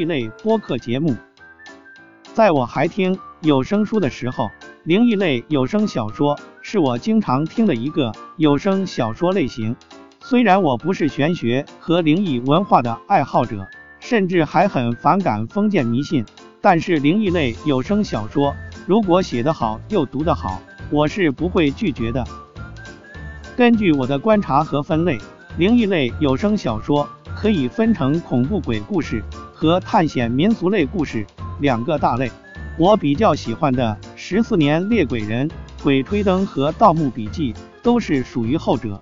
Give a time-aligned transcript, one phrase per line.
[0.00, 1.14] 异类播客节目。
[2.32, 4.48] 在我还听有声书的时候，
[4.84, 9.76] 灵异类有声小说是我经常听的一个有声小说类型。
[10.22, 13.66] 虽然我不是玄学和灵异文化的爱好者，
[13.98, 16.24] 甚至还很反感封建迷信，
[16.62, 18.56] 但是灵异类有声小说
[18.86, 22.24] 如果写得好又读得好，我是不会拒绝的。
[23.54, 25.18] 根据我的观察和分类，
[25.58, 29.22] 灵异类有声小说可以分成恐怖鬼故事
[29.60, 31.26] 和探险民俗类故事
[31.60, 32.32] 两个大类。
[32.78, 35.46] 我比较喜欢的《十四年猎鬼人》
[35.82, 37.52] 《鬼吹灯》和《盗墓笔记》
[37.82, 38.98] 都是属于后者。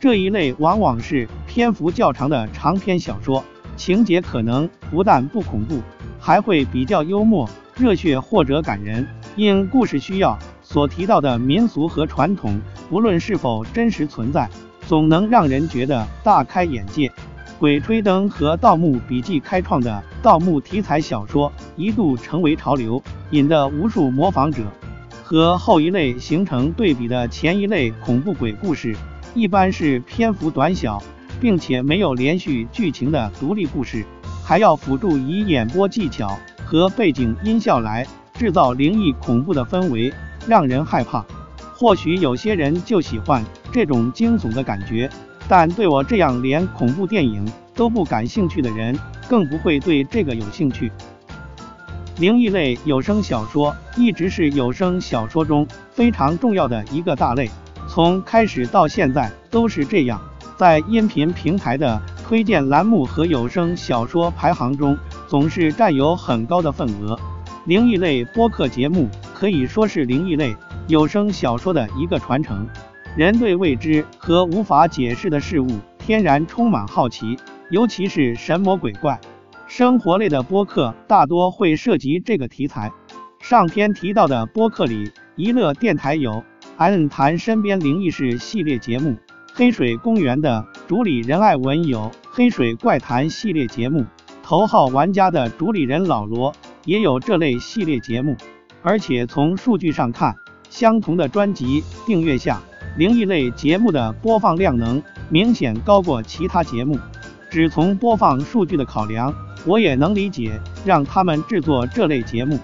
[0.00, 3.44] 这一类往往是篇幅较长的长篇小说，
[3.76, 5.80] 情节可能不但不恐怖，
[6.18, 9.06] 还会比较幽默、热血或者感人。
[9.36, 14.50] 因故事需要，所提到的民俗和传统，不论是否真实存在，
[14.88, 17.06] 总能让人觉得大开眼界。
[17.60, 24.62] 《鬼吹灯》和《盗墓笔记》开创的盗墓题材小说一度成为潮流，引得无数模仿者。
[25.22, 28.96] 和后一类形成对比的前一类恐怖鬼故事，
[29.34, 31.02] 一般是篇幅短小，
[31.38, 34.06] 并且没有连续剧情的独立故事，
[34.42, 40.10] 还要辅助以演播技巧和背景音效来制造灵异恐怖的氛围，
[40.46, 41.22] 让人害怕。
[41.74, 45.10] 或许有些人就喜欢这种惊悚的感觉。
[45.50, 48.96] 但对我这样连恐怖电影都不感兴趣的人，
[49.28, 50.92] 更不会对这个有兴趣。
[52.18, 57.50] 灵异类有声小说一直是有声小说中非常重要的一个大类，
[57.88, 60.20] 从开始到现在都是这样。
[60.56, 67.18] 在音频平台的推荐栏目和有声小说排行中，总是占有很高的份额。
[67.64, 70.54] 灵异类播客节目可以说是灵异类
[70.86, 72.68] 有声小说的一个传承。
[73.16, 77.36] 人对未知和无法解释的事物天然充满好奇，
[77.68, 79.20] 尤其是神魔鬼怪。
[79.66, 82.90] 生活类的播客大多会涉及这个题材。
[83.40, 86.32] 上篇提到的播客里，娱乐电台有
[86.76, 89.16] 《安谈身边灵异事》系列节目，
[89.54, 91.98] 黑水公园的主理人艾文有
[92.30, 94.04] 《黑水怪谈》系列节目，
[94.42, 96.54] 头号玩家的主理人老罗
[96.84, 98.36] 也有这类系列节目。
[98.82, 100.34] 而且从数据上看，
[100.68, 102.62] 相同的专辑订阅下。
[102.96, 106.98] 灵异类节目的播放量能明显高过其他节目，
[107.48, 109.32] 只从播放数据的考量，
[109.64, 112.58] 我也能理解让他们制作这类节目。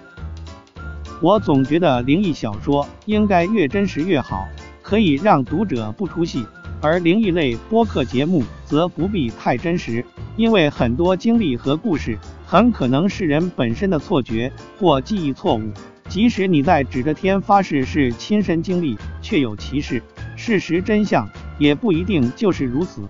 [1.22, 4.46] 我总觉得灵异小说应该越真实越好，
[4.82, 6.42] 可以让读者不出戏；
[6.82, 10.04] 而灵异类播客节目则不必太真实，
[10.36, 15.62] 因为很多经历和故事很可能是人本身的错觉或记忆错误。
[16.08, 20.02] 即使你在指着天发誓是亲身经历，确有其事。
[20.36, 23.02] 事实真相也不一定就是如此，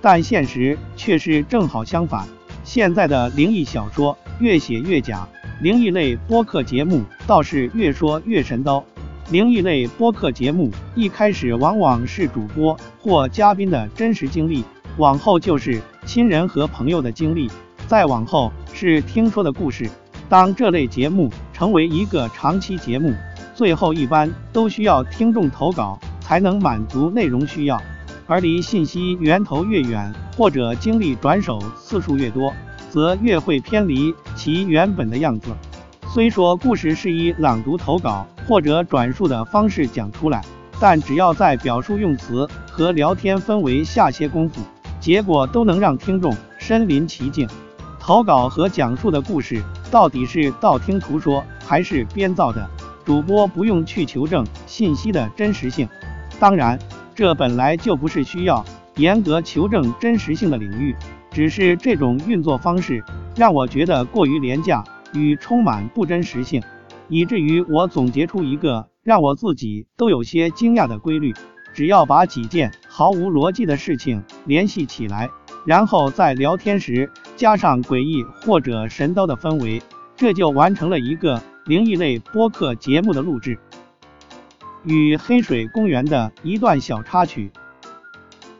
[0.00, 2.26] 但现实却是正好相反。
[2.64, 5.26] 现在的灵异小说越写越假，
[5.60, 8.82] 灵异类播客节目倒是越说越神叨。
[9.30, 14.64] 灵异类播客节目一开始往往是主播或嘉宾的真实经历，
[14.96, 17.48] 往后就是亲人和朋友的经历，
[17.86, 19.88] 再往后是听说的故事。
[20.28, 23.14] 当这类节目成为一个长期节目，
[23.54, 25.98] 最后一般都需要听众投稿。
[26.30, 27.82] 才能满足内容需要，
[28.28, 32.54] 而离信息源头越远，或者经历转手次数越多，
[32.88, 35.50] 则越会偏离其原本的样子。
[36.14, 40.40] 虽说故事是以朗读、投稿或者转述的方式讲出来，
[40.78, 44.60] 但只要在表述用词和聊天氛围下些功夫，
[45.00, 47.48] 结果都能让听众身临其境。
[47.98, 52.70] 投稿和讲述的故事到底是道听途说还是编造的，
[53.04, 55.88] 主播不用去求证信息的真实性。
[56.40, 56.78] 当然，
[57.14, 58.64] 这本来就不是需要
[58.96, 60.96] 严格求证真实性的领域，
[61.30, 63.04] 只是这种运作方式
[63.36, 66.62] 让我觉得过于廉价与充满不真实性，
[67.08, 71.34] 以至于我总结出一个让我自己都有些惊讶的规律：
[71.74, 75.28] 只要把几件毫无逻辑的事情联系起来，
[75.66, 79.82] 然后在聊天时加上诡异或者神叨的氛围，
[80.16, 83.58] 这就完成了一个灵异类播客节目的录制。
[84.84, 87.50] 与黑水公园的一段小插曲，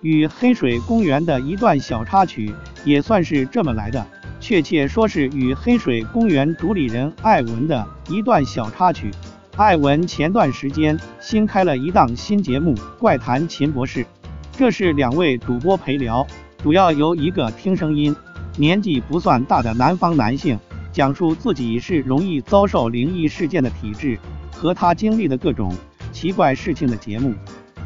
[0.02, 2.52] 与黑水公园的一段小插曲
[2.84, 4.06] 也算是这么来的。
[4.38, 9.10] 确切说是与黑水公园主理人艾文的一段小插曲。
[9.56, 14.02] 艾文前段时间新开了一档新节目《怪谈秦博士》，
[14.52, 16.26] 这是两位主播陪聊，
[16.62, 18.16] 主要由一个听声音、
[18.56, 20.58] 年纪不算大的南方男性
[20.90, 24.18] 讲述自己是容易遭受灵异事件的体质
[24.50, 25.74] 和他经历的各种。
[26.20, 27.32] 奇怪事情的节目，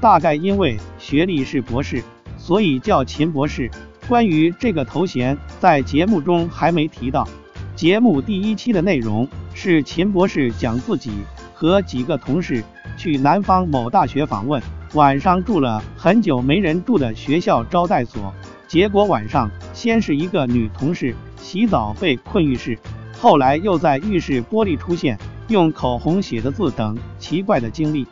[0.00, 2.02] 大概因为学历是博士，
[2.36, 3.70] 所以叫秦博士。
[4.08, 7.28] 关于这个头衔，在节目中还没提到。
[7.76, 11.12] 节目第一期的内容是秦博士讲自己
[11.54, 12.60] 和几个同事
[12.96, 14.60] 去南方某大学访问，
[14.94, 18.34] 晚上住了很久没人住的学校招待所，
[18.66, 22.76] 结果晚上先是一个女同事洗澡被困浴室，
[23.16, 25.16] 后来又在浴室玻璃出现
[25.46, 28.04] 用口红写的字等奇怪的经历。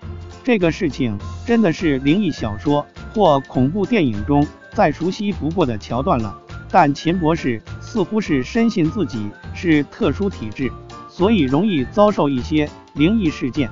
[0.44, 2.84] 这个事情真的是灵异小说
[3.14, 6.34] 或恐怖电影中再熟悉不过的桥段了，
[6.70, 9.30] 但秦博士似乎是深信自己。
[9.54, 10.72] 是特殊体质，
[11.08, 13.70] 所以容易遭受一些灵异事件。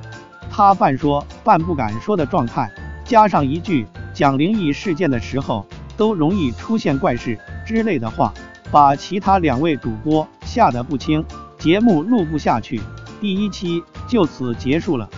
[0.48, 2.70] 他半说半不敢说的状态，
[3.04, 7.36] 加上一句讲灵异事件的时候都容易出现怪事
[7.66, 8.32] 之类的话，
[8.70, 11.24] 把其他两位主播吓得不轻，
[11.58, 12.80] 节目录不下去，
[13.20, 15.08] 第一期就此结束了。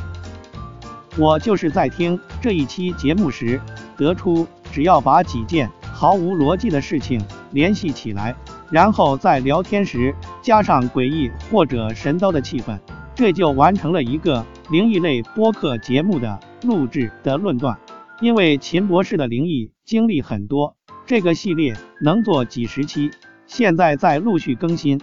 [1.19, 3.61] 我就是在听这一期节目时
[3.97, 8.35] 得出，只要把几件毫无逻辑的事情联系起来。
[8.71, 12.79] 然后在聊天时加上诡异或者神叨的气氛，
[13.15, 17.79] 这就完成了一个灵异类播客节目的录制的论断。
[18.21, 20.75] 因为秦博士的灵异经历很多，
[21.05, 23.11] 这个系列能做几十期，
[23.47, 24.99] 现在在陆续更新。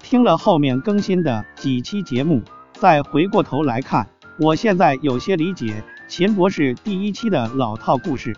[0.00, 2.42] 听了后面更新的几期节目，
[2.74, 8.34] 再回过头来看，我现在有些理解秦博士第一期的老套故事。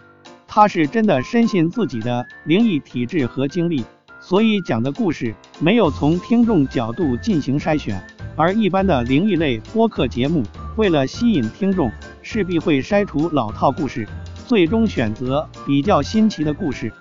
[0.46, 3.84] 他是真的深信自己的灵异体质和经历。
[4.20, 8.04] 所以讲的故事没有从听众角度进行筛选，
[8.36, 10.42] 而一般的灵异类播客节目
[10.76, 11.90] 为了吸引听众，
[12.22, 14.08] 势必会筛除老套故事，
[14.46, 16.92] 最终选择比较新奇的故事。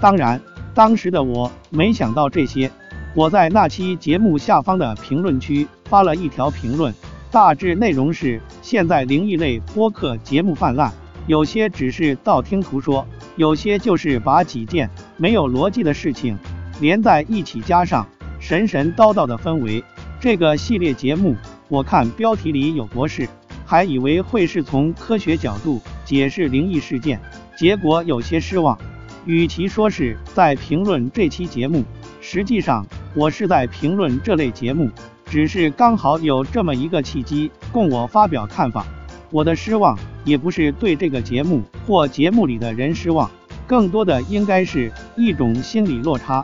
[0.00, 0.40] 当然，
[0.74, 2.70] 当时的我没想到这些，
[3.14, 6.92] 我在那期节目下方的评论区发了一条评论，
[7.34, 10.92] 大致内容是：现在灵异类播客节目泛滥，
[11.26, 13.04] 有些只是道听途说。
[13.34, 16.38] 有些就是把几件没有逻辑的事情
[16.80, 18.06] 连在一起，加上
[18.38, 19.82] 神神叨叨的氛围。
[20.20, 21.34] 这个系列节目，
[21.68, 23.28] 我看标题里有博士，
[23.66, 27.20] 还以为会是从科学角度解释灵异事件，
[27.56, 28.78] 结果有些失望。
[29.26, 31.82] 与其说是在评论这期节目，
[32.20, 34.88] 实际上我是在评论这类节目，
[35.34, 38.86] 只是刚好有这么一个契机供我发表看法。
[39.32, 43.28] 我的失望也不是对这个节目或节目里的人失望，
[43.66, 46.40] 更多的应该是一种心理落差。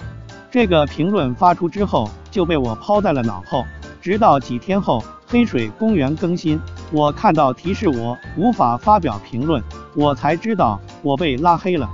[0.51, 3.65] 这个评论发出之后就被我抛在了脑后，
[4.01, 6.61] 直到几天后黑水公园更新，
[6.91, 9.63] 我看到提示我无法发表评论，
[9.95, 11.89] 我才知道我被拉黑了。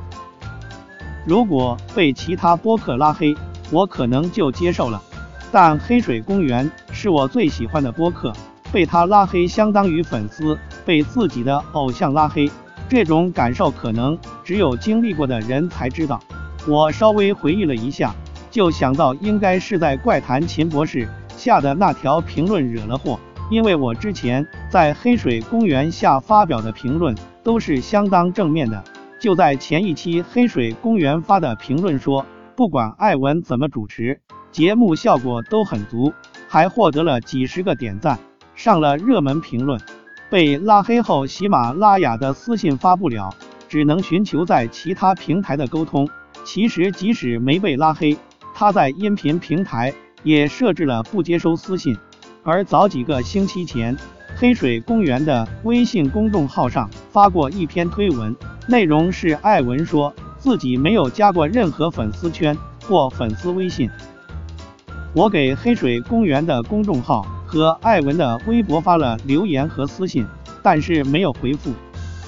[1.27, 3.35] 如果被其他播客拉黑，
[3.71, 5.03] 我可能就接受了，
[5.53, 8.33] 但黑水公园是我最喜欢的播客。
[8.73, 12.51] 被他拉黑，相当于粉丝被自己的偶像拉黑，
[12.89, 16.21] 这种感受可能只有经历过的人才知道。
[16.67, 18.13] 我稍微回忆了一下，
[18.51, 23.19] 就想到应该是在怪谈秦博士下的那条评论惹了祸，
[23.51, 27.15] 因为我之前在黑水公园下发表的评论
[27.45, 28.83] 都是相当正面的。
[29.21, 32.27] 就在前一期黑水公园发的评论说，
[32.57, 34.21] 不管艾文怎么主持，
[34.57, 36.15] 节目效果都很足，
[36.49, 38.19] 还获得了几十个点赞。
[38.55, 39.79] 上了热门评论，
[40.31, 43.29] 被拉黑后，喜马拉雅的私信发不了，
[43.69, 46.09] 只能寻求在其他平台的沟通。
[46.43, 48.17] 其实即使没被拉黑，
[48.55, 51.95] 他在音频平台也设置了不接收私信。
[52.43, 53.95] 而早几个星期前，
[54.37, 58.35] 黑水公园的微信公众号上发过一篇推文，
[58.67, 62.57] 内容是艾文说自己没有加过任何粉丝圈
[62.89, 63.91] 或粉丝微信。
[65.17, 67.27] 我给黑水公园的公众号。
[67.49, 70.27] 和艾文的微博发了留言和私信，
[70.65, 71.73] 但是没有回复。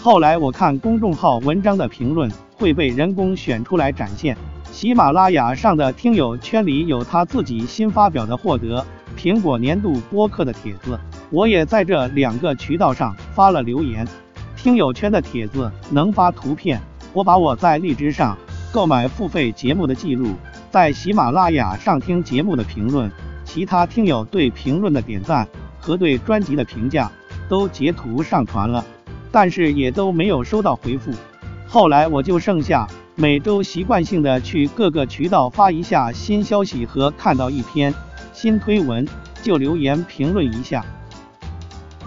[0.01, 4.39] 后来我看公众号文章的评论会被人工选出来展现，
[4.71, 8.83] 喜马拉雅上的听友圈里有他自己新发表的获得
[9.19, 10.99] 苹果年度播客的帖子，
[11.31, 14.07] 我也在这两个渠道上发了留言。
[14.57, 16.81] 听友圈的帖子能发图片，
[17.13, 18.39] 我把我在荔枝上
[18.73, 20.29] 购买付费节目的记录，
[20.71, 23.11] 在喜马拉雅上听节目的评论。
[23.45, 25.49] 其他听友对评论的点赞
[25.81, 27.11] 和对专辑的评价
[27.49, 28.85] 都截图上传了，
[29.33, 31.11] 但是也都没有收到回复。
[31.67, 37.93] 后来我就剩下每周习惯性的去各个渠道发一下新消息和看到一篇
[38.35, 39.09] 新推文
[39.43, 40.85] 就留言评论一下。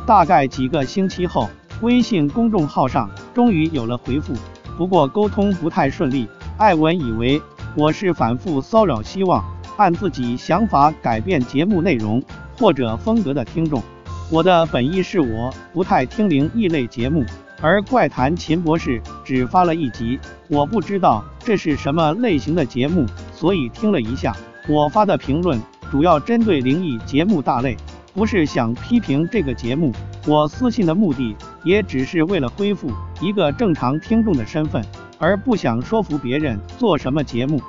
[0.05, 1.49] 大概几个星期后，
[1.81, 4.35] 微信公众号上终于有了回复，
[4.77, 6.27] 不过沟通不太顺利。
[6.57, 7.41] 艾文以为
[7.75, 9.43] 我是反复骚扰，希望。
[9.77, 12.21] 按自己想法改变节目内容
[12.59, 13.81] 或者风格的听众，
[14.29, 17.23] 我的本意是我不太听灵异类节目，
[17.61, 24.35] 而怪谈秦博士只发了一集，我不知道这是什么类型的节目，所以听了一下。
[24.67, 25.59] 我发的评论
[25.89, 27.75] 主要针对灵异节目大类，
[28.13, 29.91] 不是想批评这个节目。
[30.27, 34.85] 我私信的目的也只是为了恢复一个正常听众的身份，
[35.21, 37.61] 而不想说服别人做什么节目。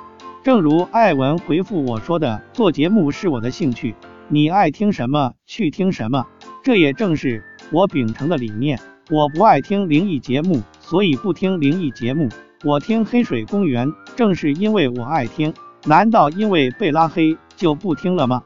[0.43, 3.95] 正如艾文回复我说的，做节目是我的兴趣，
[4.27, 6.25] 你爱听什么去听什么。
[6.63, 8.79] 这也正是我秉承的理念。
[9.11, 12.27] 我不爱听灵异节目，所以不听灵异节目。
[12.63, 15.53] 我听黑水公园，正是因为我爱听。
[15.85, 18.41] 难道因为被拉黑就不听了吗？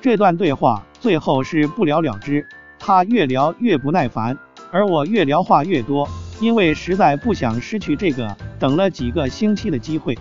[0.00, 2.46] 这段对话最后是不了了之。
[2.78, 4.38] 他越聊越不耐烦，
[4.70, 6.06] 而我越聊话越多，
[6.42, 10.18] 因为实在不想失去这个等了几个星期的机会。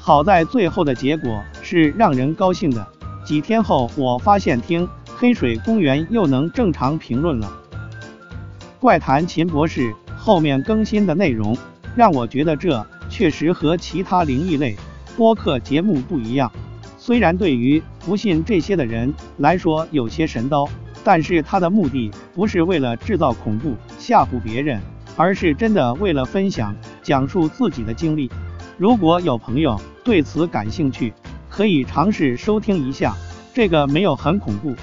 [0.00, 2.86] 好在最后的结果是让人高兴的。
[3.24, 7.50] 几天后，我发现听黑水公园又能正常评论了。
[8.78, 11.56] 怪谈秦博士后面更新的内容
[11.96, 14.76] 让我觉得这确实和其他灵异类
[15.16, 16.52] 播客节目不一样。
[16.96, 20.68] 虽然对于不信这些的人来说有些神叨。
[21.06, 24.80] 但是他的目的不是为了制造恐怖吓唬别人，
[25.16, 28.30] 而是真的为了分享讲述自己的经历。
[28.76, 31.12] 如果有朋友对此感兴趣，
[31.48, 33.14] 可以尝试收听一下。
[33.52, 34.74] 这个没有很恐怖，